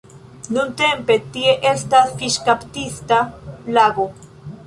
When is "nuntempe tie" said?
0.55-1.51